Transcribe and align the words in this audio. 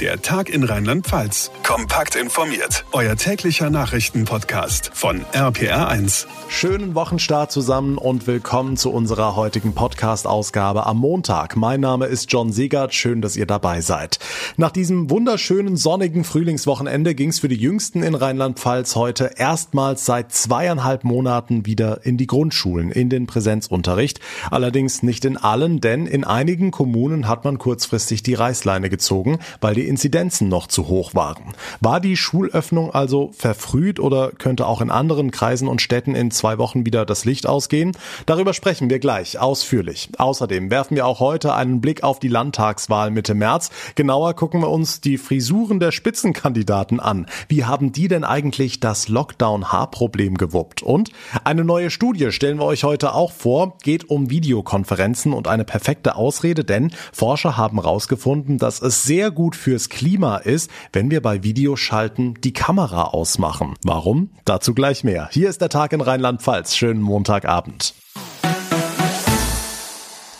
Der 0.00 0.20
Tag 0.20 0.48
in 0.48 0.64
Rheinland-Pfalz. 0.64 1.52
Kompakt 1.62 2.16
informiert. 2.16 2.84
Euer 2.90 3.14
täglicher 3.14 3.70
Nachrichtenpodcast 3.70 4.90
von 4.92 5.24
RPR1. 5.32 6.26
Schönen 6.48 6.96
Wochenstart 6.96 7.52
zusammen 7.52 7.96
und 7.96 8.26
willkommen 8.26 8.76
zu 8.76 8.90
unserer 8.90 9.36
heutigen 9.36 9.72
Podcast-Ausgabe 9.72 10.84
am 10.86 10.98
Montag. 10.98 11.54
Mein 11.54 11.80
Name 11.80 12.06
ist 12.06 12.32
John 12.32 12.52
Segert. 12.52 12.92
Schön, 12.92 13.22
dass 13.22 13.36
ihr 13.36 13.46
dabei 13.46 13.82
seid. 13.82 14.18
Nach 14.56 14.72
diesem 14.72 15.10
wunderschönen 15.10 15.76
sonnigen 15.76 16.24
Frühlingswochenende 16.24 17.14
ging 17.14 17.28
es 17.28 17.38
für 17.38 17.48
die 17.48 17.54
Jüngsten 17.54 18.02
in 18.02 18.16
Rheinland-Pfalz 18.16 18.96
heute 18.96 19.30
erstmals 19.36 20.04
seit 20.04 20.32
zweieinhalb 20.32 21.04
Monaten 21.04 21.66
wieder 21.66 22.04
in 22.04 22.16
die 22.16 22.26
Grundschulen, 22.26 22.90
in 22.90 23.10
den 23.10 23.28
Präsenzunterricht. 23.28 24.18
Allerdings 24.50 25.04
nicht 25.04 25.24
in 25.24 25.36
allen, 25.36 25.80
denn 25.80 26.06
in 26.06 26.24
einigen 26.24 26.72
Kommunen 26.72 27.28
hat 27.28 27.44
man 27.44 27.58
kurzfristig 27.58 28.24
die 28.24 28.34
Reißleine 28.34 28.90
gezogen, 28.90 29.38
weil 29.60 29.74
die 29.74 29.83
die 29.84 29.90
Inzidenzen 29.90 30.48
noch 30.48 30.66
zu 30.66 30.88
hoch 30.88 31.14
waren. 31.14 31.52
War 31.80 32.00
die 32.00 32.16
Schulöffnung 32.16 32.94
also 32.94 33.32
verfrüht 33.36 34.00
oder 34.00 34.32
könnte 34.32 34.66
auch 34.66 34.80
in 34.80 34.90
anderen 34.90 35.30
Kreisen 35.30 35.68
und 35.68 35.82
Städten 35.82 36.14
in 36.14 36.30
zwei 36.30 36.56
Wochen 36.56 36.86
wieder 36.86 37.04
das 37.04 37.26
Licht 37.26 37.46
ausgehen? 37.46 37.92
Darüber 38.24 38.54
sprechen 38.54 38.88
wir 38.88 38.98
gleich 38.98 39.38
ausführlich. 39.38 40.08
Außerdem 40.16 40.70
werfen 40.70 40.96
wir 40.96 41.06
auch 41.06 41.20
heute 41.20 41.54
einen 41.54 41.82
Blick 41.82 42.02
auf 42.02 42.18
die 42.18 42.28
Landtagswahl 42.28 43.10
Mitte 43.10 43.34
März. 43.34 43.70
Genauer 43.94 44.32
gucken 44.32 44.62
wir 44.62 44.70
uns 44.70 45.02
die 45.02 45.18
Frisuren 45.18 45.80
der 45.80 45.92
Spitzenkandidaten 45.92 46.98
an. 46.98 47.26
Wie 47.48 47.66
haben 47.66 47.92
die 47.92 48.08
denn 48.08 48.24
eigentlich 48.24 48.80
das 48.80 49.08
Lockdown-Haarproblem 49.08 50.38
gewuppt? 50.38 50.82
Und 50.82 51.10
eine 51.44 51.62
neue 51.62 51.90
Studie 51.90 52.32
stellen 52.32 52.58
wir 52.58 52.64
euch 52.64 52.84
heute 52.84 53.14
auch 53.14 53.32
vor, 53.32 53.76
geht 53.82 54.08
um 54.08 54.30
Videokonferenzen 54.30 55.34
und 55.34 55.46
eine 55.46 55.64
perfekte 55.64 56.16
Ausrede, 56.16 56.64
denn 56.64 56.90
Forscher 57.12 57.58
haben 57.58 57.82
herausgefunden, 57.82 58.56
dass 58.56 58.80
es 58.80 59.02
sehr 59.02 59.30
gut 59.30 59.54
für 59.56 59.73
fürs 59.74 59.88
Klima 59.88 60.36
ist, 60.36 60.70
wenn 60.92 61.10
wir 61.10 61.20
bei 61.20 61.42
Videoschalten 61.42 62.34
die 62.44 62.52
Kamera 62.52 63.06
ausmachen. 63.06 63.74
Warum? 63.82 64.30
Dazu 64.44 64.72
gleich 64.72 65.02
mehr. 65.02 65.28
Hier 65.32 65.48
ist 65.48 65.60
der 65.60 65.68
Tag 65.68 65.92
in 65.92 66.00
Rheinland-Pfalz. 66.00 66.76
Schönen 66.76 67.02
Montagabend. 67.02 67.92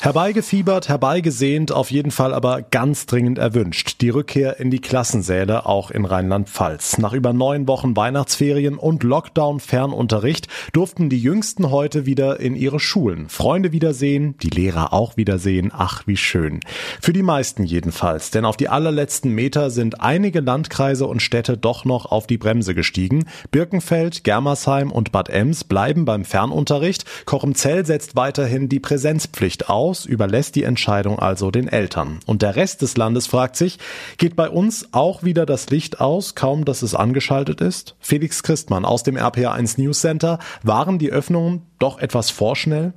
Herbeigefiebert, 0.05 0.91
herbeigesehnt, 0.91 1.73
auf 1.73 1.91
jeden 1.91 2.11
Fall 2.11 2.35
aber 2.35 2.61
ganz 2.61 3.07
dringend 3.07 3.39
erwünscht. 3.39 4.03
Die 4.03 4.11
Rückkehr 4.11 4.61
in 4.61 4.71
die 4.71 4.83
Klassensäle, 4.83 5.65
auch 5.65 5.91
in 5.91 6.05
Rheinland-Pfalz. 6.05 6.99
Nach 6.99 7.15
über 7.15 7.33
neun 7.33 7.67
Wochen 7.69 7.97
Weihnachtsferien 7.97 8.77
und 8.77 9.03
Lockdown-Fernunterricht 9.03 10.49
durften 10.75 11.09
die 11.09 11.19
Jüngsten 11.19 11.71
heute 11.71 12.05
wieder 12.05 12.39
in 12.39 12.55
ihre 12.55 12.81
Schulen. 12.81 13.31
Freunde 13.31 13.73
wiedersehen, 13.73 14.37
die 14.43 14.51
Lehrer 14.51 14.93
auch 14.93 15.17
wiedersehen. 15.17 15.73
Ach, 15.75 16.03
wie 16.07 16.19
schön. 16.19 16.61
Für 17.01 17.15
die 17.15 17.23
meisten 17.23 17.65
jedenfalls, 17.65 18.31
denn 18.31 18.45
auf 18.45 18.59
die 18.59 18.69
allerletzten 18.69 19.31
Meter 19.31 19.71
sind 19.71 20.03
einige 20.03 20.41
Landkreise 20.41 21.07
und 21.07 21.23
Städte 21.23 21.57
doch 21.57 21.87
noch 21.87 22.05
auf 22.13 22.27
die 22.27 22.37
Bremse 22.37 22.75
gestiegen. 22.75 23.25
Birkenfeld, 23.51 24.23
Germersheim 24.23 24.93
und 24.93 25.13
Bad 25.13 25.31
Ems 25.31 25.65
bleiben 25.65 26.05
beim 26.05 26.27
Fernunterricht. 26.27 27.07
Kochemzell 27.25 27.87
setzt 27.87 28.17
weiterhin 28.17 28.69
die 28.69 28.81
Präsenzpflicht 28.81 29.71
aus 29.71 29.94
aus, 29.95 30.07
überlässt 30.07 30.57
die 30.57 30.65
Entscheidung 30.65 31.21
also 31.21 31.53
den 31.53 31.69
Eltern. 31.69 32.19
Und 32.27 32.43
der 32.43 32.57
Rest 32.57 32.83
des 32.83 32.97
Landes 32.97 33.29
fragt 33.29 33.55
sich, 33.55 33.79
geht 34.19 34.35
bei 34.35 34.51
uns 34.51 34.89
auch 34.91 35.23
wieder 35.23 35.47
das 35.47 35.71
Licht 35.71 36.01
aus, 36.01 36.35
kaum 36.35 36.65
dass 36.65 36.83
es 36.83 36.97
angeschaltet 36.97 37.61
ist? 37.61 37.95
Felix 38.01 38.43
Christmann 38.43 38.85
aus 38.85 39.05
dem 39.05 39.17
RPA1 39.17 39.81
News 39.81 40.01
Center, 40.01 40.41
waren 40.65 40.99
die 40.99 41.13
Öffnungen 41.13 41.63
doch 41.79 41.99
etwas 41.99 42.31
vorschnell? 42.31 42.93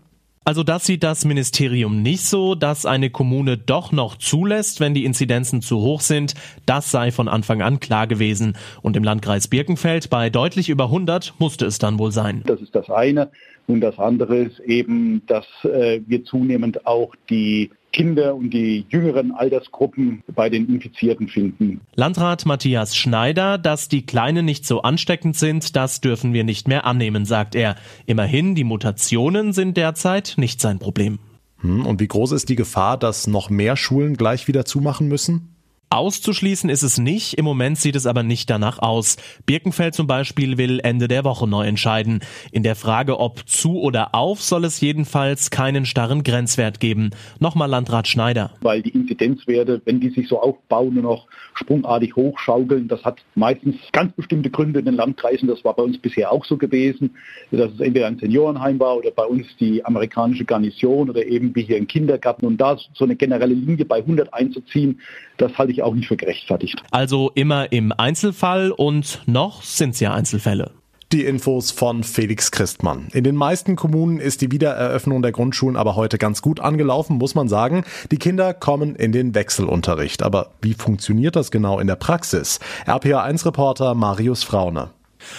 Also 0.47 0.63
das 0.63 0.85
sieht 0.85 1.03
das 1.03 1.25
Ministerium 1.25 2.01
nicht 2.01 2.23
so, 2.23 2.55
dass 2.55 2.85
eine 2.85 3.09
Kommune 3.09 3.57
doch 3.57 3.91
noch 3.91 4.15
zulässt, 4.15 4.79
wenn 4.79 4.93
die 4.93 5.03
Inzidenzen 5.03 5.61
zu 5.61 5.81
hoch 5.81 5.99
sind. 5.99 6.35
Das 6.65 6.89
sei 6.89 7.11
von 7.11 7.27
Anfang 7.27 7.61
an 7.61 7.81
klar 7.81 8.07
gewesen. 8.07 8.55
Und 8.81 8.95
im 8.95 9.03
Landkreis 9.03 9.49
Birkenfeld 9.49 10.09
bei 10.09 10.29
deutlich 10.29 10.69
über 10.69 10.85
100 10.85 11.33
musste 11.37 11.65
es 11.65 11.79
dann 11.79 11.99
wohl 11.99 12.13
sein. 12.13 12.43
Das 12.45 12.61
ist 12.61 12.73
das 12.73 12.89
eine. 12.89 13.29
Und 13.67 13.81
das 13.81 13.99
andere 13.99 14.37
ist 14.37 14.61
eben, 14.61 15.21
dass 15.27 15.45
äh, 15.65 15.99
wir 16.07 16.23
zunehmend 16.23 16.87
auch 16.87 17.13
die 17.29 17.71
Kinder 17.93 18.35
und 18.35 18.51
die 18.51 18.85
jüngeren 18.89 19.31
Altersgruppen 19.31 20.23
bei 20.35 20.49
den 20.49 20.67
Infizierten 20.67 21.27
finden. 21.27 21.81
Landrat 21.95 22.45
Matthias 22.45 22.95
Schneider, 22.95 23.57
dass 23.57 23.89
die 23.89 24.05
Kleinen 24.05 24.45
nicht 24.45 24.65
so 24.65 24.81
ansteckend 24.81 25.35
sind, 25.35 25.75
das 25.75 26.01
dürfen 26.01 26.33
wir 26.33 26.43
nicht 26.43 26.67
mehr 26.67 26.85
annehmen, 26.85 27.25
sagt 27.25 27.55
er. 27.55 27.75
Immerhin, 28.05 28.55
die 28.55 28.63
Mutationen 28.63 29.53
sind 29.53 29.77
derzeit 29.77 30.35
nicht 30.37 30.61
sein 30.61 30.79
Problem. 30.79 31.19
Hm, 31.59 31.85
und 31.85 31.99
wie 31.99 32.07
groß 32.07 32.33
ist 32.33 32.49
die 32.49 32.55
Gefahr, 32.55 32.97
dass 32.97 33.27
noch 33.27 33.49
mehr 33.49 33.75
Schulen 33.75 34.15
gleich 34.15 34.47
wieder 34.47 34.65
zumachen 34.65 35.07
müssen? 35.07 35.56
Auszuschließen 35.89 36.69
ist 36.69 36.83
es 36.83 36.97
nicht, 36.97 37.37
im 37.37 37.45
Moment 37.45 37.77
sieht 37.77 37.95
es 37.95 38.05
aber 38.05 38.21
nicht 38.21 38.49
danach 38.49 38.79
aus. 38.79 39.15
Birkenfeld 39.45 39.95
zum 39.95 40.05
Beispiel 40.05 40.57
will 40.57 40.81
Ende 40.83 41.07
der 41.07 41.23
Woche 41.23 41.47
neu 41.47 41.65
entscheiden. 41.65 42.19
In 42.51 42.63
der 42.63 42.75
Frage, 42.75 43.21
ob 43.21 43.47
zu 43.47 43.79
oder 43.79 44.13
auf, 44.13 44.41
soll 44.41 44.65
es 44.65 44.81
jedenfalls 44.81 45.49
keinen 45.49 45.85
starren 45.85 46.23
Grenzwert 46.23 46.81
geben. 46.81 47.11
Nochmal 47.39 47.69
Landrat 47.69 48.09
Schneider. 48.09 48.51
Weil 48.59 48.81
die 48.81 48.89
Inzidenzwerte, 48.89 49.81
wenn 49.85 50.01
die 50.01 50.09
sich 50.09 50.27
so 50.27 50.41
aufbauen 50.41 50.97
und 50.97 51.03
noch 51.03 51.25
sprungartig 51.53 52.17
hochschaukeln, 52.17 52.89
das 52.89 53.05
hat 53.05 53.19
meistens 53.35 53.77
ganz 53.93 54.13
bestimmte 54.13 54.49
Gründe 54.49 54.79
in 54.79 54.85
den 54.85 54.95
Landkreisen. 54.95 55.47
Das 55.47 55.63
war 55.63 55.73
bei 55.73 55.83
uns 55.83 55.97
bisher 55.97 56.33
auch 56.33 56.43
so 56.43 56.57
gewesen, 56.57 57.15
dass 57.51 57.71
es 57.71 57.79
entweder 57.79 58.07
ein 58.07 58.19
Seniorenheim 58.19 58.77
war 58.81 58.97
oder 58.97 59.11
bei 59.11 59.25
uns 59.25 59.47
die 59.57 59.85
amerikanische 59.85 60.43
Garnison 60.43 61.09
oder 61.09 61.25
eben 61.25 61.55
wie 61.55 61.63
hier 61.63 61.77
ein 61.77 61.87
Kindergarten. 61.87 62.45
Und 62.45 62.57
da 62.57 62.77
so 62.93 63.05
eine 63.05 63.15
generelle 63.15 63.53
Linie 63.53 63.85
bei 63.85 63.99
100 63.99 64.33
einzuziehen, 64.33 64.99
das 65.37 65.57
halte 65.57 65.71
ich 65.71 65.76
auch 65.83 65.93
nicht 65.93 66.07
für 66.07 66.17
gerechtfertigt. 66.17 66.81
Also 66.91 67.31
immer 67.35 67.71
im 67.71 67.91
Einzelfall 67.91 68.71
und 68.71 69.21
noch 69.25 69.63
sind 69.63 69.91
es 69.91 69.99
ja 69.99 70.13
Einzelfälle. 70.13 70.71
Die 71.13 71.23
Infos 71.23 71.71
von 71.71 72.03
Felix 72.03 72.51
Christmann. 72.51 73.07
In 73.13 73.23
den 73.23 73.37
meisten 73.37 73.77
Kommunen 73.77 74.19
ist 74.19 74.41
die 74.41 74.51
Wiedereröffnung 74.51 75.21
der 75.21 75.31
Grundschulen 75.31 75.77
aber 75.77 75.95
heute 75.95 76.17
ganz 76.17 76.41
gut 76.41 76.59
angelaufen, 76.59 77.17
muss 77.17 77.33
man 77.33 77.47
sagen. 77.47 77.85
Die 78.11 78.17
Kinder 78.17 78.53
kommen 78.53 78.93
in 78.93 79.13
den 79.13 79.33
Wechselunterricht. 79.33 80.21
Aber 80.21 80.51
wie 80.61 80.73
funktioniert 80.73 81.37
das 81.37 81.49
genau 81.49 81.79
in 81.79 81.87
der 81.87 81.95
Praxis? 81.95 82.59
RPA1-Reporter 82.85 83.95
Marius 83.95 84.43
Fraune. 84.43 84.89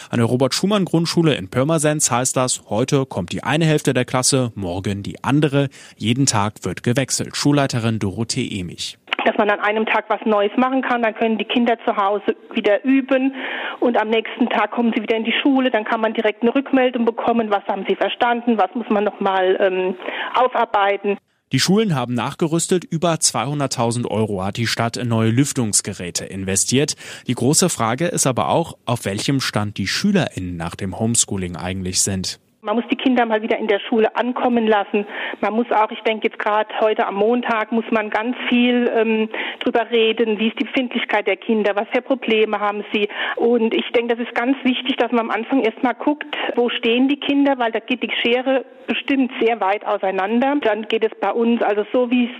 An 0.08 0.18
der 0.18 0.26
Robert-Schumann-Grundschule 0.26 1.34
in 1.34 1.48
Pirmasens 1.48 2.10
heißt 2.10 2.34
das, 2.34 2.62
heute 2.70 3.04
kommt 3.04 3.32
die 3.32 3.42
eine 3.42 3.66
Hälfte 3.66 3.92
der 3.92 4.06
Klasse, 4.06 4.52
morgen 4.54 5.02
die 5.02 5.22
andere. 5.22 5.68
Jeden 5.98 6.24
Tag 6.24 6.64
wird 6.64 6.82
gewechselt. 6.82 7.36
Schulleiterin 7.36 7.98
Dorothee 7.98 8.58
Emich 8.58 8.98
dass 9.28 9.36
man 9.36 9.50
an 9.50 9.60
einem 9.60 9.84
Tag 9.84 10.06
was 10.08 10.20
Neues 10.24 10.52
machen 10.56 10.80
kann. 10.80 11.02
Dann 11.02 11.14
können 11.14 11.36
die 11.36 11.44
Kinder 11.44 11.76
zu 11.84 11.94
Hause 11.94 12.34
wieder 12.54 12.82
üben 12.82 13.34
und 13.78 14.00
am 14.00 14.08
nächsten 14.08 14.48
Tag 14.48 14.70
kommen 14.70 14.92
sie 14.96 15.02
wieder 15.02 15.16
in 15.16 15.24
die 15.24 15.34
Schule. 15.42 15.70
Dann 15.70 15.84
kann 15.84 16.00
man 16.00 16.14
direkt 16.14 16.40
eine 16.40 16.54
Rückmeldung 16.54 17.04
bekommen, 17.04 17.50
was 17.50 17.62
haben 17.66 17.84
sie 17.86 17.94
verstanden, 17.94 18.56
was 18.56 18.74
muss 18.74 18.88
man 18.88 19.04
nochmal 19.04 19.58
ähm, 19.60 19.96
aufarbeiten. 20.34 21.18
Die 21.52 21.60
Schulen 21.60 21.94
haben 21.94 22.14
nachgerüstet. 22.14 22.84
Über 22.84 23.14
200.000 23.14 24.06
Euro 24.10 24.44
hat 24.44 24.56
die 24.56 24.66
Stadt 24.66 24.96
in 24.96 25.08
neue 25.08 25.30
Lüftungsgeräte 25.30 26.24
investiert. 26.24 26.94
Die 27.26 27.34
große 27.34 27.68
Frage 27.68 28.06
ist 28.06 28.26
aber 28.26 28.48
auch, 28.48 28.78
auf 28.86 29.04
welchem 29.04 29.40
Stand 29.40 29.76
die 29.76 29.86
SchülerInnen 29.86 30.56
nach 30.56 30.74
dem 30.74 30.98
Homeschooling 30.98 31.56
eigentlich 31.56 32.00
sind. 32.00 32.40
Man 32.68 32.76
muss 32.76 32.84
die 32.90 32.96
Kinder 32.96 33.24
mal 33.24 33.40
wieder 33.40 33.56
in 33.56 33.66
der 33.66 33.80
Schule 33.80 34.14
ankommen 34.14 34.66
lassen. 34.66 35.06
Man 35.40 35.54
muss 35.54 35.72
auch, 35.72 35.90
ich 35.90 36.02
denke 36.02 36.28
jetzt 36.28 36.38
gerade 36.38 36.68
heute 36.80 37.06
am 37.06 37.14
Montag, 37.14 37.72
muss 37.72 37.90
man 37.90 38.10
ganz 38.10 38.36
viel 38.50 38.92
ähm, 38.94 39.30
drüber 39.60 39.90
reden. 39.90 40.38
Wie 40.38 40.48
ist 40.48 40.60
die 40.60 40.64
Befindlichkeit 40.64 41.26
der 41.26 41.38
Kinder? 41.38 41.74
Was 41.76 41.88
für 41.94 42.02
Probleme 42.02 42.60
haben 42.60 42.84
sie? 42.92 43.08
Und 43.36 43.72
ich 43.72 43.90
denke, 43.92 44.16
das 44.16 44.28
ist 44.28 44.34
ganz 44.34 44.54
wichtig, 44.64 44.98
dass 44.98 45.10
man 45.12 45.20
am 45.20 45.30
Anfang 45.30 45.62
erstmal 45.62 45.94
guckt, 45.94 46.26
wo 46.56 46.68
stehen 46.68 47.08
die 47.08 47.18
Kinder, 47.18 47.54
weil 47.56 47.72
da 47.72 47.78
geht 47.78 48.02
die 48.02 48.12
Schere 48.20 48.66
bestimmt 48.86 49.32
sehr 49.40 49.58
weit 49.62 49.86
auseinander. 49.86 50.56
Dann 50.60 50.82
geht 50.88 51.06
es 51.06 51.18
bei 51.22 51.32
uns, 51.32 51.62
also 51.62 51.86
so 51.90 52.10
wie 52.10 52.26
es 52.26 52.30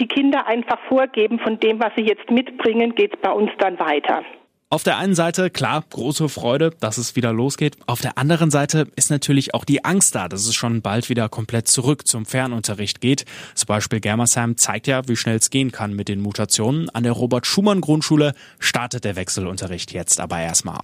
die 0.00 0.08
Kinder 0.08 0.48
einfach 0.48 0.80
vorgeben 0.88 1.38
von 1.38 1.60
dem, 1.60 1.78
was 1.78 1.92
sie 1.96 2.06
jetzt 2.06 2.28
mitbringen, 2.28 2.96
geht 2.96 3.14
es 3.14 3.20
bei 3.20 3.30
uns 3.30 3.52
dann 3.58 3.78
weiter. 3.78 4.24
Auf 4.68 4.82
der 4.82 4.96
einen 4.96 5.14
Seite, 5.14 5.48
klar, 5.48 5.84
große 5.90 6.28
Freude, 6.28 6.70
dass 6.80 6.98
es 6.98 7.14
wieder 7.14 7.32
losgeht. 7.32 7.76
Auf 7.86 8.00
der 8.00 8.18
anderen 8.18 8.50
Seite 8.50 8.88
ist 8.96 9.10
natürlich 9.10 9.54
auch 9.54 9.64
die 9.64 9.84
Angst 9.84 10.16
da, 10.16 10.28
dass 10.28 10.44
es 10.44 10.56
schon 10.56 10.82
bald 10.82 11.08
wieder 11.08 11.28
komplett 11.28 11.68
zurück 11.68 12.04
zum 12.04 12.26
Fernunterricht 12.26 13.00
geht. 13.00 13.26
Zum 13.54 13.68
Beispiel 13.68 14.00
Germersheim 14.00 14.56
zeigt 14.56 14.88
ja, 14.88 15.06
wie 15.06 15.14
schnell 15.14 15.36
es 15.36 15.50
gehen 15.50 15.70
kann 15.70 15.94
mit 15.94 16.08
den 16.08 16.20
Mutationen. 16.20 16.90
An 16.90 17.04
der 17.04 17.12
Robert-Schumann-Grundschule 17.12 18.34
startet 18.58 19.04
der 19.04 19.14
Wechselunterricht 19.14 19.92
jetzt 19.92 20.18
aber 20.18 20.40
erstmal. 20.40 20.80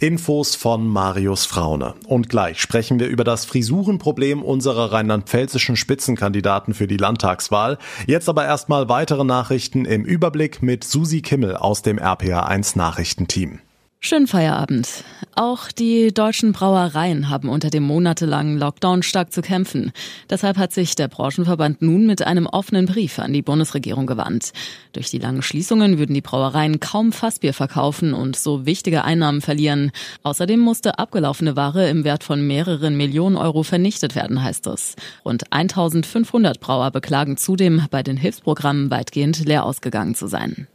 Infos 0.00 0.54
von 0.54 0.88
Marius 0.88 1.44
Fraune. 1.44 1.94
Und 2.06 2.30
gleich 2.30 2.58
sprechen 2.60 2.98
wir 2.98 3.08
über 3.08 3.22
das 3.22 3.44
Frisurenproblem 3.44 4.42
unserer 4.42 4.92
rheinland-pfälzischen 4.92 5.76
Spitzenkandidaten 5.76 6.72
für 6.72 6.86
die 6.86 6.96
Landtagswahl. 6.96 7.76
Jetzt 8.06 8.30
aber 8.30 8.46
erstmal 8.46 8.88
weitere 8.88 9.24
Nachrichten 9.24 9.84
im 9.84 10.04
Überblick 10.06 10.62
mit 10.62 10.84
Susi 10.84 11.20
Kimmel 11.20 11.54
aus 11.54 11.82
dem 11.82 11.98
RPA1 11.98 12.78
Nachrichtenteam. 12.78 13.60
Schönen 14.02 14.26
Feierabend. 14.26 15.04
Auch 15.34 15.70
die 15.70 16.12
deutschen 16.12 16.52
Brauereien 16.52 17.28
haben 17.28 17.50
unter 17.50 17.68
dem 17.68 17.82
monatelangen 17.82 18.58
Lockdown 18.58 19.02
stark 19.02 19.30
zu 19.30 19.42
kämpfen. 19.42 19.92
Deshalb 20.30 20.56
hat 20.56 20.72
sich 20.72 20.94
der 20.94 21.08
Branchenverband 21.08 21.82
nun 21.82 22.06
mit 22.06 22.22
einem 22.22 22.46
offenen 22.46 22.86
Brief 22.86 23.18
an 23.18 23.34
die 23.34 23.42
Bundesregierung 23.42 24.06
gewandt. 24.06 24.52
Durch 24.94 25.10
die 25.10 25.18
langen 25.18 25.42
Schließungen 25.42 25.98
würden 25.98 26.14
die 26.14 26.22
Brauereien 26.22 26.80
kaum 26.80 27.12
Fassbier 27.12 27.52
verkaufen 27.52 28.14
und 28.14 28.36
so 28.36 28.64
wichtige 28.64 29.04
Einnahmen 29.04 29.42
verlieren. 29.42 29.92
Außerdem 30.22 30.60
musste 30.60 30.98
abgelaufene 30.98 31.54
Ware 31.54 31.90
im 31.90 32.02
Wert 32.02 32.24
von 32.24 32.44
mehreren 32.46 32.96
Millionen 32.96 33.36
Euro 33.36 33.64
vernichtet 33.64 34.14
werden, 34.14 34.42
heißt 34.42 34.66
es. 34.68 34.96
Rund 35.26 35.52
1500 35.52 36.58
Brauer 36.58 36.90
beklagen 36.90 37.36
zudem, 37.36 37.82
bei 37.90 38.02
den 38.02 38.16
Hilfsprogrammen 38.16 38.90
weitgehend 38.90 39.44
leer 39.44 39.66
ausgegangen 39.66 40.14
zu 40.14 40.26
sein. 40.26 40.68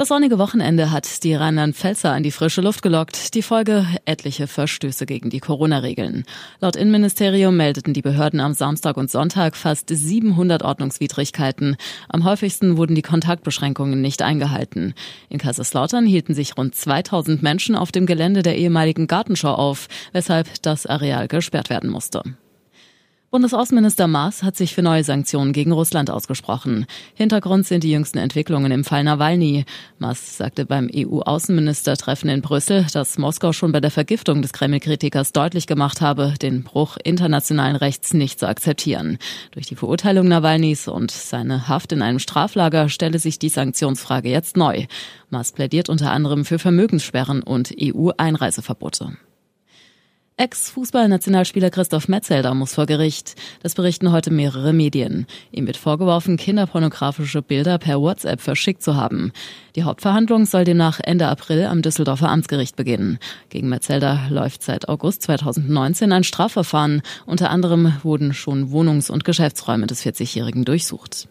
Das 0.00 0.08
sonnige 0.08 0.38
Wochenende 0.38 0.90
hat 0.90 1.24
die 1.24 1.34
Rheinland-Pfälzer 1.34 2.10
an 2.12 2.22
die 2.22 2.30
frische 2.30 2.62
Luft 2.62 2.80
gelockt. 2.80 3.34
Die 3.34 3.42
Folge 3.42 3.86
etliche 4.06 4.46
Verstöße 4.46 5.04
gegen 5.04 5.28
die 5.28 5.40
Corona-Regeln. 5.40 6.24
Laut 6.58 6.74
Innenministerium 6.74 7.54
meldeten 7.54 7.92
die 7.92 8.00
Behörden 8.00 8.40
am 8.40 8.54
Samstag 8.54 8.96
und 8.96 9.10
Sonntag 9.10 9.56
fast 9.56 9.90
700 9.90 10.62
Ordnungswidrigkeiten. 10.62 11.76
Am 12.08 12.24
häufigsten 12.24 12.78
wurden 12.78 12.94
die 12.94 13.02
Kontaktbeschränkungen 13.02 14.00
nicht 14.00 14.22
eingehalten. 14.22 14.94
In 15.28 15.36
Kaiserslautern 15.36 16.06
hielten 16.06 16.32
sich 16.32 16.56
rund 16.56 16.74
2000 16.74 17.42
Menschen 17.42 17.74
auf 17.74 17.92
dem 17.92 18.06
Gelände 18.06 18.42
der 18.42 18.56
ehemaligen 18.56 19.06
Gartenschau 19.06 19.52
auf, 19.52 19.86
weshalb 20.12 20.62
das 20.62 20.86
Areal 20.86 21.28
gesperrt 21.28 21.68
werden 21.68 21.90
musste. 21.90 22.22
Bundesaußenminister 23.30 24.08
Maas 24.08 24.42
hat 24.42 24.56
sich 24.56 24.74
für 24.74 24.82
neue 24.82 25.04
Sanktionen 25.04 25.52
gegen 25.52 25.70
Russland 25.70 26.10
ausgesprochen. 26.10 26.86
Hintergrund 27.14 27.64
sind 27.64 27.84
die 27.84 27.92
jüngsten 27.92 28.18
Entwicklungen 28.18 28.72
im 28.72 28.82
Fall 28.82 29.04
Nawalny. 29.04 29.66
Maas 30.00 30.36
sagte 30.36 30.66
beim 30.66 30.90
EU-Außenministertreffen 30.92 32.28
in 32.28 32.42
Brüssel, 32.42 32.86
dass 32.92 33.18
Moskau 33.18 33.52
schon 33.52 33.70
bei 33.70 33.80
der 33.80 33.92
Vergiftung 33.92 34.42
des 34.42 34.52
Kreml-Kritikers 34.52 35.30
deutlich 35.30 35.68
gemacht 35.68 36.00
habe, 36.00 36.34
den 36.42 36.64
Bruch 36.64 36.96
internationalen 37.04 37.76
Rechts 37.76 38.14
nicht 38.14 38.40
zu 38.40 38.48
akzeptieren. 38.48 39.16
Durch 39.52 39.68
die 39.68 39.76
Verurteilung 39.76 40.26
Nawalnys 40.26 40.88
und 40.88 41.12
seine 41.12 41.68
Haft 41.68 41.92
in 41.92 42.02
einem 42.02 42.18
Straflager 42.18 42.88
stelle 42.88 43.20
sich 43.20 43.38
die 43.38 43.48
Sanktionsfrage 43.48 44.28
jetzt 44.28 44.56
neu. 44.56 44.86
Maas 45.28 45.52
plädiert 45.52 45.88
unter 45.88 46.10
anderem 46.10 46.44
für 46.44 46.58
Vermögenssperren 46.58 47.44
und 47.44 47.72
EU-Einreiseverbote. 47.80 49.12
Ex-Fußballnationalspieler 50.40 51.68
Christoph 51.68 52.08
Metzelder 52.08 52.54
muss 52.54 52.72
vor 52.72 52.86
Gericht. 52.86 53.34
Das 53.62 53.74
berichten 53.74 54.10
heute 54.10 54.30
mehrere 54.30 54.72
Medien. 54.72 55.26
Ihm 55.52 55.66
wird 55.66 55.76
vorgeworfen, 55.76 56.38
kinderpornografische 56.38 57.42
Bilder 57.42 57.76
per 57.76 58.00
WhatsApp 58.00 58.40
verschickt 58.40 58.82
zu 58.82 58.96
haben. 58.96 59.32
Die 59.76 59.82
Hauptverhandlung 59.82 60.46
soll 60.46 60.64
demnach 60.64 60.98
Ende 60.98 61.28
April 61.28 61.66
am 61.66 61.82
Düsseldorfer 61.82 62.30
Amtsgericht 62.30 62.74
beginnen. 62.74 63.18
Gegen 63.50 63.68
Metzelder 63.68 64.28
läuft 64.30 64.62
seit 64.62 64.88
August 64.88 65.20
2019 65.24 66.10
ein 66.10 66.24
Strafverfahren. 66.24 67.02
Unter 67.26 67.50
anderem 67.50 67.92
wurden 68.02 68.32
schon 68.32 68.70
Wohnungs- 68.70 69.10
und 69.10 69.26
Geschäftsräume 69.26 69.88
des 69.88 70.02
40-Jährigen 70.06 70.64
durchsucht. 70.64 71.28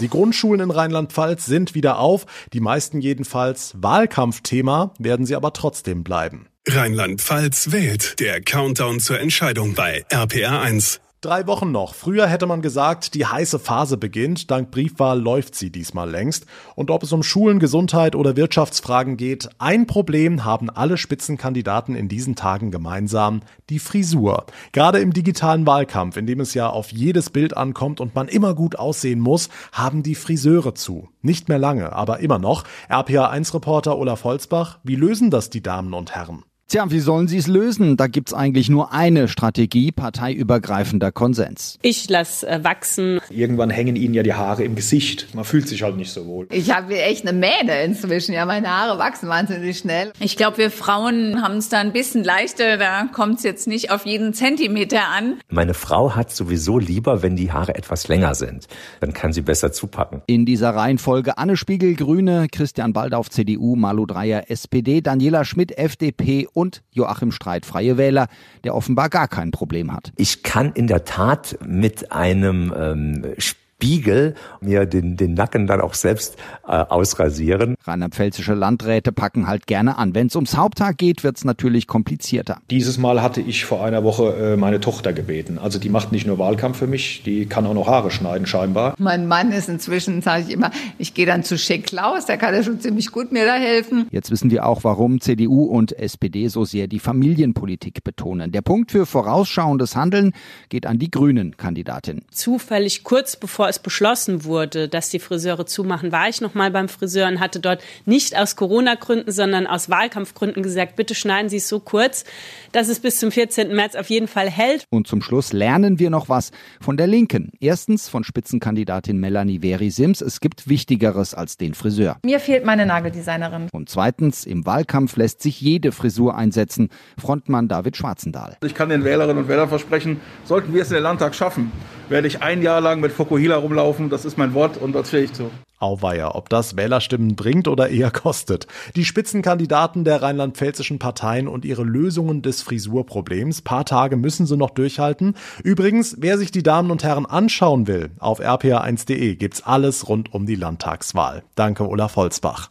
Die 0.00 0.08
Grundschulen 0.08 0.60
in 0.62 0.70
Rheinland-Pfalz 0.70 1.44
sind 1.44 1.74
wieder 1.74 1.98
auf, 1.98 2.24
die 2.52 2.60
meisten 2.60 3.00
jedenfalls 3.00 3.74
Wahlkampfthema, 3.76 4.94
werden 4.98 5.26
sie 5.26 5.36
aber 5.36 5.52
trotzdem 5.52 6.04
bleiben. 6.04 6.48
Rheinland-Pfalz 6.66 7.72
wählt, 7.72 8.18
der 8.18 8.40
Countdown 8.40 9.00
zur 9.00 9.20
Entscheidung 9.20 9.74
bei 9.74 10.04
RPR1. 10.08 11.00
Drei 11.22 11.46
Wochen 11.46 11.70
noch. 11.70 11.94
Früher 11.94 12.26
hätte 12.28 12.46
man 12.46 12.62
gesagt, 12.62 13.12
die 13.12 13.26
heiße 13.26 13.58
Phase 13.58 13.98
beginnt. 13.98 14.50
Dank 14.50 14.70
Briefwahl 14.70 15.20
läuft 15.20 15.54
sie 15.54 15.70
diesmal 15.70 16.08
längst. 16.08 16.46
Und 16.76 16.90
ob 16.90 17.02
es 17.02 17.12
um 17.12 17.22
Schulen, 17.22 17.58
Gesundheit 17.58 18.16
oder 18.16 18.36
Wirtschaftsfragen 18.36 19.18
geht, 19.18 19.50
ein 19.58 19.86
Problem 19.86 20.46
haben 20.46 20.70
alle 20.70 20.96
Spitzenkandidaten 20.96 21.94
in 21.94 22.08
diesen 22.08 22.36
Tagen 22.36 22.70
gemeinsam. 22.70 23.42
Die 23.68 23.80
Frisur. 23.80 24.46
Gerade 24.72 25.00
im 25.00 25.12
digitalen 25.12 25.66
Wahlkampf, 25.66 26.16
in 26.16 26.26
dem 26.26 26.40
es 26.40 26.54
ja 26.54 26.70
auf 26.70 26.90
jedes 26.90 27.28
Bild 27.28 27.54
ankommt 27.54 28.00
und 28.00 28.14
man 28.14 28.28
immer 28.28 28.54
gut 28.54 28.76
aussehen 28.76 29.20
muss, 29.20 29.50
haben 29.72 30.02
die 30.02 30.14
Friseure 30.14 30.74
zu. 30.74 31.10
Nicht 31.20 31.50
mehr 31.50 31.58
lange, 31.58 31.92
aber 31.92 32.20
immer 32.20 32.38
noch. 32.38 32.64
RPA1-Reporter 32.88 33.98
Olaf 33.98 34.24
Holzbach, 34.24 34.78
wie 34.84 34.96
lösen 34.96 35.30
das 35.30 35.50
die 35.50 35.62
Damen 35.62 35.92
und 35.92 36.14
Herren? 36.14 36.44
Tja, 36.70 36.88
wie 36.88 37.00
sollen 37.00 37.26
sie 37.26 37.38
es 37.38 37.48
lösen? 37.48 37.96
Da 37.96 38.06
gibt's 38.06 38.32
eigentlich 38.32 38.70
nur 38.70 38.92
eine 38.92 39.26
Strategie, 39.26 39.90
parteiübergreifender 39.90 41.10
Konsens. 41.10 41.80
Ich 41.82 42.08
lass 42.08 42.44
äh, 42.44 42.60
wachsen. 42.62 43.20
Irgendwann 43.28 43.70
hängen 43.70 43.96
ihnen 43.96 44.14
ja 44.14 44.22
die 44.22 44.34
Haare 44.34 44.62
im 44.62 44.76
Gesicht. 44.76 45.34
Man 45.34 45.42
fühlt 45.44 45.66
sich 45.66 45.82
halt 45.82 45.96
nicht 45.96 46.12
so 46.12 46.26
wohl. 46.26 46.46
Ich 46.52 46.72
habe 46.72 46.96
echt 46.96 47.26
eine 47.26 47.36
Mähne 47.36 47.82
inzwischen. 47.82 48.34
Ja, 48.34 48.46
meine 48.46 48.68
Haare 48.68 49.00
wachsen 49.00 49.28
wahnsinnig 49.28 49.78
schnell. 49.78 50.12
Ich 50.20 50.36
glaube, 50.36 50.58
wir 50.58 50.70
Frauen 50.70 51.42
haben 51.42 51.56
es 51.56 51.70
da 51.70 51.80
ein 51.80 51.92
bisschen 51.92 52.22
leichter. 52.22 52.76
Da 52.76 53.08
kommt 53.12 53.38
es 53.38 53.42
jetzt 53.42 53.66
nicht 53.66 53.90
auf 53.90 54.06
jeden 54.06 54.32
Zentimeter 54.32 55.08
an. 55.08 55.40
Meine 55.48 55.74
Frau 55.74 56.14
hat 56.14 56.30
sowieso 56.30 56.78
lieber, 56.78 57.24
wenn 57.24 57.34
die 57.34 57.50
Haare 57.50 57.74
etwas 57.74 58.06
länger 58.06 58.36
sind. 58.36 58.68
Dann 59.00 59.12
kann 59.12 59.32
sie 59.32 59.42
besser 59.42 59.72
zupacken. 59.72 60.22
In 60.26 60.46
dieser 60.46 60.70
Reihenfolge 60.70 61.36
Anne 61.36 61.56
Spiegel, 61.56 61.96
Grüne, 61.96 62.46
Christian 62.48 62.92
Baldauf, 62.92 63.28
CDU, 63.28 63.74
Malu 63.74 64.06
Dreyer, 64.06 64.48
SPD, 64.48 65.00
Daniela 65.00 65.44
Schmidt, 65.44 65.76
FDP 65.76 66.46
und 66.59 66.59
Joachim 66.92 67.32
Streit, 67.32 67.66
Freie 67.66 67.96
Wähler, 67.96 68.28
der 68.64 68.74
offenbar 68.74 69.08
gar 69.08 69.28
kein 69.28 69.50
Problem 69.50 69.92
hat. 69.92 70.12
Ich 70.16 70.42
kann 70.42 70.72
in 70.72 70.86
der 70.86 71.04
Tat 71.04 71.58
mit 71.64 72.12
einem 72.12 72.72
ähm, 72.76 73.34
Spiegel 73.80 74.34
mir 74.60 74.84
den, 74.84 75.16
den 75.16 75.32
Nacken 75.32 75.66
dann 75.66 75.80
auch 75.80 75.94
selbst 75.94 76.36
äh, 76.68 76.72
ausrasieren. 76.72 77.76
Rheinland-Pfälzische 77.84 78.52
Landräte 78.52 79.10
packen 79.10 79.46
halt 79.46 79.66
gerne 79.66 79.96
an. 79.96 80.14
Wenn 80.14 80.26
es 80.26 80.36
ums 80.36 80.54
Haupttag 80.54 80.98
geht, 80.98 81.24
wird's 81.24 81.44
natürlich 81.44 81.86
komplizierter. 81.86 82.58
Dieses 82.68 82.98
Mal 82.98 83.22
hatte 83.22 83.40
ich 83.40 83.64
vor 83.64 83.82
einer 83.82 84.04
Woche 84.04 84.34
äh, 84.34 84.56
meine 84.58 84.80
Tochter 84.80 85.14
gebeten. 85.14 85.58
Also 85.58 85.78
die 85.78 85.88
macht 85.88 86.12
nicht 86.12 86.26
nur 86.26 86.38
Wahlkampf 86.38 86.76
für 86.76 86.86
mich, 86.86 87.22
die 87.24 87.46
kann 87.46 87.64
auch 87.64 87.72
noch 87.72 87.86
Haare 87.86 88.10
schneiden 88.10 88.46
scheinbar. 88.46 88.94
Mein 88.98 89.26
Mann 89.26 89.50
ist 89.50 89.70
inzwischen, 89.70 90.20
sage 90.20 90.44
ich 90.46 90.52
immer, 90.52 90.70
ich 90.98 91.14
gehe 91.14 91.24
dann 91.24 91.42
zu 91.42 91.56
Schick 91.56 91.86
Klaus, 91.86 92.26
der 92.26 92.36
kann 92.36 92.52
ja 92.52 92.62
schon 92.62 92.80
ziemlich 92.80 93.10
gut 93.10 93.32
mir 93.32 93.46
da 93.46 93.54
helfen. 93.54 94.08
Jetzt 94.10 94.30
wissen 94.30 94.50
wir 94.50 94.66
auch, 94.66 94.84
warum 94.84 95.22
CDU 95.22 95.64
und 95.64 95.98
SPD 95.98 96.48
so 96.48 96.66
sehr 96.66 96.86
die 96.86 96.98
Familienpolitik 96.98 98.04
betonen. 98.04 98.52
Der 98.52 98.60
Punkt 98.60 98.90
für 98.90 99.06
vorausschauendes 99.06 99.96
Handeln 99.96 100.32
geht 100.68 100.84
an 100.84 100.98
die 100.98 101.10
Grünen-Kandidatin. 101.10 102.26
Zufällig 102.30 103.04
kurz 103.04 103.36
bevor 103.36 103.69
es 103.70 103.78
beschlossen 103.78 104.44
wurde, 104.44 104.88
dass 104.88 105.08
die 105.08 105.18
Friseure 105.18 105.64
zumachen, 105.66 106.12
war 106.12 106.28
ich 106.28 106.40
noch 106.40 106.54
mal 106.54 106.70
beim 106.70 106.88
Friseur 106.88 107.28
und 107.28 107.40
hatte 107.40 107.60
dort 107.60 107.82
nicht 108.04 108.36
aus 108.36 108.56
Corona-Gründen, 108.56 109.32
sondern 109.32 109.66
aus 109.66 109.88
Wahlkampfgründen 109.88 110.62
gesagt, 110.62 110.96
bitte 110.96 111.14
schneiden 111.14 111.48
Sie 111.48 111.56
es 111.56 111.68
so 111.68 111.80
kurz, 111.80 112.24
dass 112.72 112.88
es 112.88 113.00
bis 113.00 113.18
zum 113.18 113.30
14. 113.30 113.74
März 113.74 113.94
auf 113.94 114.10
jeden 114.10 114.28
Fall 114.28 114.50
hält. 114.50 114.84
Und 114.90 115.06
zum 115.06 115.22
Schluss 115.22 115.52
lernen 115.52 115.98
wir 115.98 116.10
noch 116.10 116.28
was 116.28 116.50
von 116.80 116.96
der 116.96 117.06
Linken. 117.06 117.52
Erstens 117.60 118.08
von 118.08 118.24
Spitzenkandidatin 118.24 119.18
Melanie 119.18 119.60
Veri 119.60 119.90
Sims. 119.90 120.20
Es 120.20 120.40
gibt 120.40 120.68
Wichtigeres 120.68 121.34
als 121.34 121.56
den 121.56 121.74
Friseur. 121.74 122.18
Mir 122.24 122.40
fehlt 122.40 122.64
meine 122.64 122.86
Nageldesignerin. 122.86 123.68
Und 123.72 123.88
zweitens, 123.88 124.44
im 124.44 124.66
Wahlkampf 124.66 125.16
lässt 125.16 125.42
sich 125.42 125.60
jede 125.60 125.92
Frisur 125.92 126.36
einsetzen. 126.36 126.88
Frontmann 127.18 127.68
David 127.68 127.96
Schwarzendahl. 127.96 128.56
Ich 128.64 128.74
kann 128.74 128.88
den 128.88 129.04
Wählerinnen 129.04 129.44
und 129.44 129.48
Wählern 129.48 129.68
versprechen, 129.68 130.20
sollten 130.44 130.74
wir 130.74 130.82
es 130.82 130.88
in 130.88 130.94
den 130.94 131.02
Landtag 131.02 131.34
schaffen, 131.34 131.72
werde 132.08 132.26
ich 132.26 132.42
ein 132.42 132.62
Jahr 132.62 132.80
lang 132.80 133.00
mit 133.00 133.12
Fokuhila 133.12 133.56
rumlaufen. 133.60 134.10
Das 134.10 134.24
ist 134.24 134.36
mein 134.36 134.54
Wort 134.54 134.76
und 134.76 134.92
das 134.92 135.08
stehe 135.08 135.24
ich 135.24 135.32
zu. 135.32 135.50
Auweia, 135.78 136.34
ob 136.34 136.50
das 136.50 136.76
Wählerstimmen 136.76 137.36
bringt 137.36 137.66
oder 137.66 137.88
eher 137.88 138.10
kostet. 138.10 138.66
Die 138.96 139.04
Spitzenkandidaten 139.04 140.04
der 140.04 140.22
rheinland-pfälzischen 140.22 140.98
Parteien 140.98 141.48
und 141.48 141.64
ihre 141.64 141.84
Lösungen 141.84 142.42
des 142.42 142.60
Frisurproblems. 142.62 143.62
Paar 143.62 143.86
Tage 143.86 144.16
müssen 144.16 144.44
sie 144.44 144.58
noch 144.58 144.70
durchhalten. 144.70 145.34
Übrigens, 145.64 146.16
wer 146.18 146.36
sich 146.36 146.50
die 146.50 146.62
Damen 146.62 146.90
und 146.90 147.02
Herren 147.02 147.24
anschauen 147.24 147.86
will, 147.86 148.10
auf 148.18 148.40
rpa1.de 148.40 149.36
gibt's 149.36 149.62
alles 149.62 150.08
rund 150.08 150.34
um 150.34 150.44
die 150.44 150.56
Landtagswahl. 150.56 151.42
Danke, 151.54 151.88
Olaf 151.88 152.16
Holzbach. 152.16 152.70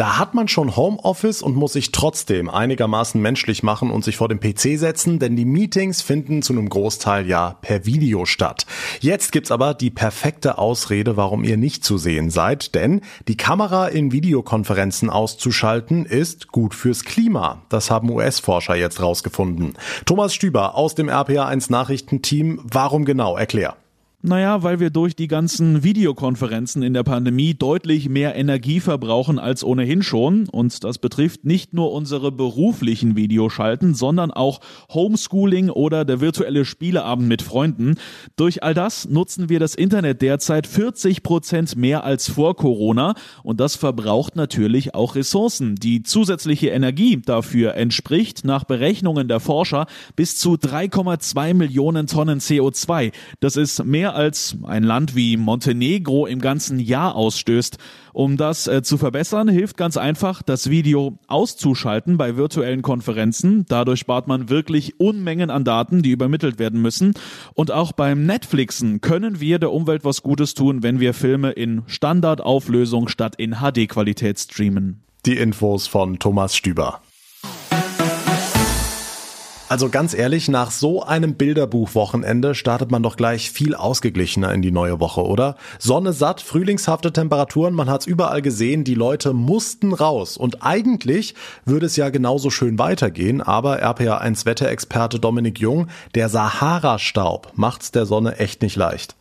Da 0.00 0.16
hat 0.16 0.32
man 0.32 0.48
schon 0.48 0.76
Homeoffice 0.76 1.42
und 1.42 1.56
muss 1.56 1.74
sich 1.74 1.92
trotzdem 1.92 2.48
einigermaßen 2.48 3.20
menschlich 3.20 3.62
machen 3.62 3.90
und 3.90 4.02
sich 4.02 4.16
vor 4.16 4.30
dem 4.30 4.40
PC 4.40 4.78
setzen, 4.78 5.18
denn 5.18 5.36
die 5.36 5.44
Meetings 5.44 6.00
finden 6.00 6.40
zu 6.40 6.54
einem 6.54 6.70
Großteil 6.70 7.26
ja 7.26 7.58
per 7.60 7.84
Video 7.84 8.24
statt. 8.24 8.64
Jetzt 9.00 9.30
gibt's 9.30 9.50
aber 9.50 9.74
die 9.74 9.90
perfekte 9.90 10.56
Ausrede, 10.56 11.18
warum 11.18 11.44
ihr 11.44 11.58
nicht 11.58 11.84
zu 11.84 11.98
sehen 11.98 12.30
seid, 12.30 12.74
denn 12.74 13.02
die 13.28 13.36
Kamera 13.36 13.88
in 13.88 14.10
Videokonferenzen 14.10 15.10
auszuschalten 15.10 16.06
ist 16.06 16.48
gut 16.48 16.74
fürs 16.74 17.04
Klima. 17.04 17.60
Das 17.68 17.90
haben 17.90 18.08
US-Forscher 18.10 18.76
jetzt 18.76 19.02
rausgefunden. 19.02 19.74
Thomas 20.06 20.32
Stüber 20.32 20.76
aus 20.76 20.94
dem 20.94 21.10
RPA1 21.10 21.70
Nachrichtenteam, 21.70 22.62
warum 22.64 23.04
genau? 23.04 23.36
Erklär. 23.36 23.76
Naja, 24.22 24.62
weil 24.62 24.80
wir 24.80 24.90
durch 24.90 25.16
die 25.16 25.28
ganzen 25.28 25.82
Videokonferenzen 25.82 26.82
in 26.82 26.92
der 26.92 27.04
Pandemie 27.04 27.54
deutlich 27.54 28.10
mehr 28.10 28.36
Energie 28.36 28.80
verbrauchen 28.80 29.38
als 29.38 29.64
ohnehin 29.64 30.02
schon. 30.02 30.46
Und 30.50 30.84
das 30.84 30.98
betrifft 30.98 31.46
nicht 31.46 31.72
nur 31.72 31.90
unsere 31.92 32.30
beruflichen 32.30 33.16
Videoschalten, 33.16 33.94
sondern 33.94 34.30
auch 34.30 34.60
Homeschooling 34.92 35.70
oder 35.70 36.04
der 36.04 36.20
virtuelle 36.20 36.66
Spieleabend 36.66 37.28
mit 37.28 37.40
Freunden. 37.40 37.94
Durch 38.36 38.62
all 38.62 38.74
das 38.74 39.08
nutzen 39.08 39.48
wir 39.48 39.58
das 39.58 39.74
Internet 39.74 40.20
derzeit 40.20 40.66
40 40.66 41.22
Prozent 41.22 41.76
mehr 41.76 42.04
als 42.04 42.28
vor 42.28 42.56
Corona. 42.56 43.14
Und 43.42 43.58
das 43.58 43.74
verbraucht 43.74 44.36
natürlich 44.36 44.94
auch 44.94 45.14
Ressourcen. 45.14 45.76
Die 45.76 46.02
zusätzliche 46.02 46.68
Energie 46.68 47.22
dafür 47.24 47.74
entspricht 47.74 48.44
nach 48.44 48.64
Berechnungen 48.64 49.28
der 49.28 49.40
Forscher 49.40 49.86
bis 50.14 50.36
zu 50.36 50.56
3,2 50.56 51.54
Millionen 51.54 52.06
Tonnen 52.06 52.40
CO2. 52.40 53.12
Das 53.40 53.56
ist 53.56 53.82
mehr 53.82 54.09
mehr 54.10 54.16
als 54.16 54.56
ein 54.64 54.82
Land 54.82 55.14
wie 55.14 55.36
Montenegro 55.36 56.26
im 56.26 56.40
ganzen 56.40 56.78
Jahr 56.80 57.14
ausstößt. 57.14 57.78
Um 58.12 58.36
das 58.36 58.66
äh, 58.66 58.82
zu 58.82 58.98
verbessern, 58.98 59.48
hilft 59.48 59.76
ganz 59.76 59.96
einfach, 59.96 60.42
das 60.42 60.68
Video 60.68 61.18
auszuschalten 61.28 62.16
bei 62.16 62.36
virtuellen 62.36 62.82
Konferenzen. 62.82 63.66
Dadurch 63.68 64.00
spart 64.00 64.26
man 64.26 64.48
wirklich 64.48 64.98
Unmengen 64.98 65.50
an 65.50 65.64
Daten, 65.64 66.02
die 66.02 66.10
übermittelt 66.10 66.58
werden 66.58 66.82
müssen. 66.82 67.14
Und 67.54 67.70
auch 67.70 67.92
beim 67.92 68.26
Netflixen 68.26 69.00
können 69.00 69.40
wir 69.40 69.60
der 69.60 69.70
Umwelt 69.70 70.04
was 70.04 70.22
Gutes 70.22 70.54
tun, 70.54 70.82
wenn 70.82 70.98
wir 70.98 71.14
Filme 71.14 71.52
in 71.52 71.82
Standardauflösung 71.86 73.06
statt 73.08 73.36
in 73.36 73.58
HD-Qualität 73.60 74.40
streamen. 74.40 75.02
Die 75.24 75.36
Infos 75.36 75.86
von 75.86 76.18
Thomas 76.18 76.56
Stüber. 76.56 77.00
Also 79.70 79.88
ganz 79.88 80.14
ehrlich, 80.14 80.48
nach 80.48 80.72
so 80.72 81.04
einem 81.04 81.34
Bilderbuchwochenende 81.34 82.56
startet 82.56 82.90
man 82.90 83.04
doch 83.04 83.16
gleich 83.16 83.52
viel 83.52 83.76
ausgeglichener 83.76 84.52
in 84.52 84.62
die 84.62 84.72
neue 84.72 84.98
Woche, 84.98 85.24
oder? 85.24 85.54
Sonne 85.78 86.12
satt, 86.12 86.40
frühlingshafte 86.40 87.12
Temperaturen, 87.12 87.72
man 87.72 87.88
hat's 87.88 88.04
überall 88.04 88.42
gesehen, 88.42 88.82
die 88.82 88.96
Leute 88.96 89.32
mussten 89.32 89.92
raus. 89.92 90.36
Und 90.36 90.64
eigentlich 90.64 91.36
würde 91.64 91.86
es 91.86 91.94
ja 91.94 92.08
genauso 92.08 92.50
schön 92.50 92.80
weitergehen, 92.80 93.40
aber 93.40 93.80
RPA1 93.80 94.44
Wetterexperte 94.44 95.20
Dominik 95.20 95.60
Jung, 95.60 95.86
der 96.16 96.28
Sahara-Staub 96.28 97.52
macht's 97.54 97.92
der 97.92 98.06
Sonne 98.06 98.38
echt 98.40 98.62
nicht 98.62 98.74
leicht. 98.74 99.14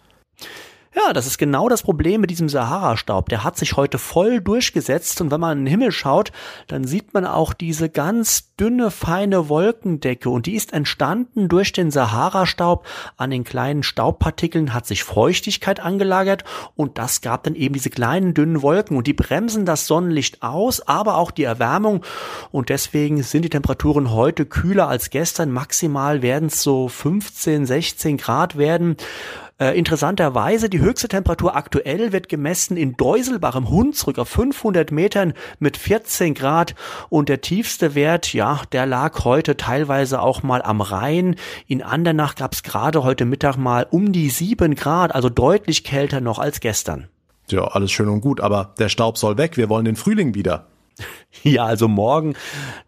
Ja, 1.05 1.13
das 1.13 1.27
ist 1.27 1.37
genau 1.37 1.69
das 1.69 1.83
Problem 1.83 2.19
mit 2.19 2.29
diesem 2.29 2.49
Sahara-Staub. 2.49 3.29
Der 3.29 3.43
hat 3.43 3.57
sich 3.57 3.77
heute 3.77 3.97
voll 3.97 4.41
durchgesetzt 4.41 5.21
und 5.21 5.31
wenn 5.31 5.39
man 5.39 5.59
in 5.59 5.65
den 5.65 5.71
Himmel 5.71 5.91
schaut, 5.91 6.31
dann 6.67 6.83
sieht 6.83 7.13
man 7.13 7.25
auch 7.25 7.53
diese 7.53 7.89
ganz 7.89 8.53
dünne, 8.57 8.91
feine 8.91 9.47
Wolkendecke 9.47 10.29
und 10.29 10.45
die 10.45 10.55
ist 10.55 10.73
entstanden 10.73 11.47
durch 11.47 11.71
den 11.71 11.89
Sahara-Staub. 11.89 12.85
An 13.15 13.29
den 13.29 13.45
kleinen 13.45 13.83
Staubpartikeln 13.83 14.73
hat 14.73 14.87
sich 14.87 15.03
Feuchtigkeit 15.05 15.79
angelagert 15.79 16.43
und 16.75 16.97
das 16.97 17.21
gab 17.21 17.43
dann 17.43 17.55
eben 17.55 17.75
diese 17.75 17.91
kleinen, 17.91 18.33
dünnen 18.33 18.61
Wolken 18.61 18.97
und 18.97 19.07
die 19.07 19.13
bremsen 19.13 19.65
das 19.65 19.87
Sonnenlicht 19.87 20.43
aus, 20.43 20.85
aber 20.85 21.15
auch 21.15 21.31
die 21.31 21.43
Erwärmung 21.43 22.03
und 22.51 22.69
deswegen 22.69 23.23
sind 23.23 23.43
die 23.43 23.49
Temperaturen 23.49 24.11
heute 24.11 24.45
kühler 24.45 24.89
als 24.89 25.11
gestern. 25.11 25.51
Maximal 25.51 26.21
werden 26.21 26.47
es 26.47 26.61
so 26.61 26.89
15, 26.89 27.65
16 27.65 28.17
Grad 28.17 28.57
werden. 28.57 28.97
Äh, 29.59 29.77
interessanterweise, 29.77 30.69
die 30.69 30.79
höchste 30.79 31.09
Temperatur 31.09 31.53
aktuell 31.53 32.13
wird 32.13 32.29
gemessen 32.29 32.77
in 32.77 32.95
Deuselbach 32.95 33.57
im 33.57 33.69
Hunsrück 33.69 34.17
auf 34.17 34.29
500 34.29 34.91
Metern 34.93 35.33
mit 35.59 35.75
14 35.75 36.33
Grad 36.33 36.75
und 37.09 37.27
der 37.27 37.41
tiefste 37.41 37.93
Wert, 37.93 38.31
ja, 38.33 38.61
der 38.71 38.85
lag 38.85 39.25
heute 39.25 39.57
teilweise 39.57 40.21
auch 40.21 40.43
mal 40.43 40.61
am 40.61 40.79
Rhein. 40.79 41.35
In 41.67 41.83
Andernach 41.83 42.35
gab 42.35 42.53
es 42.53 42.63
gerade 42.63 43.03
heute 43.03 43.25
Mittag 43.25 43.57
mal 43.57 43.85
um 43.91 44.13
die 44.13 44.29
7 44.29 44.75
Grad, 44.75 45.13
also 45.13 45.27
deutlich 45.27 45.83
kälter 45.83 46.21
noch 46.21 46.39
als 46.39 46.61
gestern. 46.61 47.09
Ja, 47.49 47.65
alles 47.65 47.91
schön 47.91 48.07
und 48.07 48.21
gut, 48.21 48.39
aber 48.39 48.73
der 48.79 48.87
Staub 48.87 49.17
soll 49.17 49.37
weg, 49.37 49.57
wir 49.57 49.67
wollen 49.67 49.83
den 49.83 49.97
Frühling 49.97 50.35
wieder. 50.35 50.67
Ja, 51.43 51.65
also 51.65 51.87
morgen, 51.87 52.35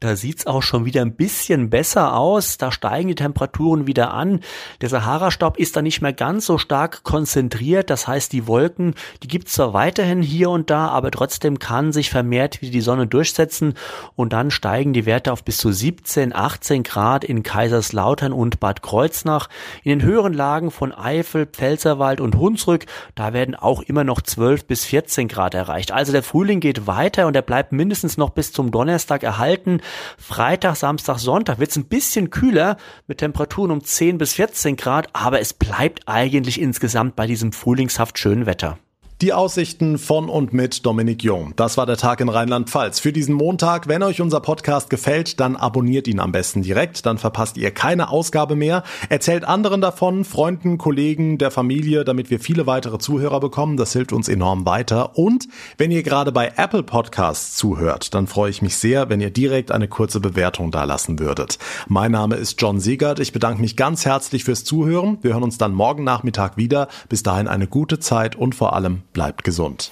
da 0.01 0.15
sieht's 0.18 0.46
auch 0.46 0.62
schon 0.62 0.84
wieder 0.84 1.01
ein 1.01 1.15
bisschen 1.15 1.70
besser 1.70 2.18
aus. 2.18 2.58
Da 2.58 2.72
steigen 2.72 3.08
die 3.08 3.15
Temperaturen 3.15 3.88
wieder 3.88 4.13
an. 4.13 4.41
Der 4.82 4.89
Sahara-Staub 4.89 5.58
ist 5.58 5.75
da 5.75 5.82
nicht 5.82 6.01
mehr 6.01 6.12
ganz 6.12 6.48
so 6.48 6.58
stark 6.58 7.03
konzentriert. 7.03 7.89
Das 7.89 8.08
heißt, 8.08 8.34
die 8.34 8.48
Wolken, 8.48 8.96
die 9.24 9.27
gibt's 9.27 9.53
zwar 9.53 9.74
weiterhin 9.74 10.22
hier 10.22 10.50
und 10.50 10.70
da, 10.70 10.88
aber 10.88 11.12
trotzdem 11.12 11.60
kann 11.60 11.94
sich 11.94 12.10
vermehrt 12.10 12.62
wieder 12.62 12.74
die 12.74 12.82
Sonne 12.82 13.08
durchsetzen. 13.08 13.75
Und 14.15 14.34
dann 14.34 14.51
steigen 14.51 14.91
die 14.91 15.06
Werte 15.06 15.32
auf 15.32 15.46
bis 15.46 15.58
zu 15.58 15.72
17, 15.72 16.36
18 16.36 16.84
Grad 16.84 17.24
in 17.24 17.44
Kaiserslautern 17.44 18.34
und 18.34 18.60
Bad 18.60 18.82
Kreuznach. 18.82 19.48
In 19.84 20.00
den 20.00 20.01
höheren 20.01 20.34
Lagen 20.34 20.72
von 20.72 20.91
Eifel, 20.91 21.46
Pfälzerwald 21.46 22.20
und 22.20 22.36
Hunsrück, 22.36 22.86
da 23.15 23.32
werden 23.32 23.56
auch 23.56 23.82
immer 23.82 24.03
noch 24.03 24.22
12 24.22 24.65
bis 24.65 24.84
14 24.84 25.30
Grad 25.30 25.53
erreicht. 25.53 25.94
Also 25.94 26.12
der 26.12 26.24
Frühling 26.24 26.60
geht 26.60 26.86
weiter 26.86 27.27
und 27.27 27.36
er 27.36 27.44
bleibt 27.44 27.72
mindestens 27.72 28.00
noch 28.17 28.31
bis 28.31 28.51
zum 28.51 28.72
Donnerstag 28.72 29.24
erhalten. 29.24 29.81
Freitag, 30.17 30.75
Samstag, 30.75 31.20
Sonntag 31.20 31.60
wird 31.60 31.72
es 31.72 31.77
ein 31.77 31.86
bisschen 31.86 32.29
kühler 32.29 32.77
mit 33.08 33.20
Temperaturen 33.20 33.72
um 33.72 33.84
10 33.84 34.17
bis 34.17 34.34
14 34.34 34.75
Grad, 34.75 35.10
aber 35.13 35.39
es 35.39 35.53
bleibt 35.53 36.08
eigentlich 36.08 36.60
insgesamt 36.60 37.15
bei 37.15 37.27
diesem 37.27 37.51
frühlingshaft 37.51 38.20
schönen 38.20 38.46
Wetter. 38.46 38.77
Die 39.22 39.34
Aussichten 39.34 40.00
von 40.00 40.30
und 40.30 40.51
mit 40.51 40.84
Dominik 40.84 41.24
Jung. 41.24 41.54
Das 41.56 41.78
war 41.78 41.86
der 41.86 41.98
Tag 41.98 42.22
in 42.22 42.30
Rheinland-Pfalz 42.30 43.00
für 43.00 43.13
diesen 43.13 43.36
Montag. 43.36 43.88
Wenn 43.88 44.01
euch 44.01 44.20
unser 44.20 44.40
Podcast 44.40 44.90
gefällt, 44.90 45.40
dann 45.40 45.56
abonniert 45.56 46.08
ihn 46.08 46.20
am 46.20 46.32
besten 46.32 46.63
direkt, 46.63 47.06
dann 47.06 47.20
verpasst 47.20 47.56
ihr 47.56 47.70
keine 47.70 48.10
Ausgabe 48.10 48.56
mehr. 48.56 48.82
Erzählt 49.10 49.44
anderen 49.44 49.80
davon, 49.80 50.25
Freunden, 50.25 50.80
Kollegen, 50.80 51.38
der 51.38 51.51
Familie, 51.51 52.04
damit 52.04 52.32
wir 52.32 52.40
viele 52.40 52.66
weitere 52.66 52.98
Zuhörer 52.98 53.40
bekommen. 53.40 53.78
Das 53.78 53.94
hilft 53.94 54.12
uns 54.12 54.28
enorm 54.28 54.66
weiter. 54.66 55.16
Und 55.16 55.48
wenn 55.78 55.92
ihr 55.92 56.01
gerade 56.01 56.32
bei 56.32 56.54
Apple 56.58 56.82
Podcasts 56.82 57.56
zuhört, 57.58 58.16
dann 58.16 58.25
freue 58.25 58.50
ich 58.50 58.63
mich 58.63 58.75
sehr, 58.78 59.10
wenn 59.10 59.22
ihr 59.22 59.30
direkt 59.30 59.72
eine 59.72 59.88
kurze 59.88 60.20
Bewertung 60.20 60.72
da 60.72 60.84
lassen 60.86 61.20
würdet. 61.20 61.60
Mein 61.88 62.12
Name 62.12 62.38
ist 62.38 62.60
John 62.60 62.80
Siegert. 62.80 63.20
Ich 63.20 63.34
bedanke 63.34 63.62
mich 63.62 63.75
ganz 63.75 64.04
herzlich 64.04 64.46
fürs 64.46 64.63
Zuhören. 64.63 65.20
Wir 65.22 65.34
hören 65.34 65.44
uns 65.44 65.60
dann 65.60 65.75
morgen 65.75 66.04
Nachmittag 66.04 66.58
wieder. 66.58 66.88
Bis 67.08 67.22
dahin 67.22 67.48
eine 67.48 67.68
gute 67.68 68.00
Zeit 68.00 68.36
und 68.36 68.56
vor 68.56 68.74
allem 68.74 69.04
bleibt 69.13 69.44
gesund. 69.44 69.91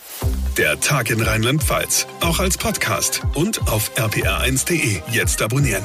Der 0.58 0.80
Tag 0.80 1.10
in 1.10 1.22
Rheinland-Pfalz, 1.22 2.08
auch 2.22 2.40
als 2.40 2.58
Podcast 2.58 3.22
und 3.36 3.68
auf 3.70 3.92
rpr1.de. 3.98 5.02
Jetzt 5.12 5.42
abonnieren. 5.42 5.84